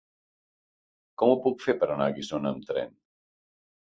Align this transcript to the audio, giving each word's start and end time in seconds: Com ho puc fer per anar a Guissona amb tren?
Com 1.21 1.33
ho 1.33 1.37
puc 1.45 1.61
fer 1.67 1.77
per 1.83 1.91
anar 1.97 2.07
a 2.13 2.17
Guissona 2.17 2.53
amb 2.55 2.67
tren? 2.71 2.91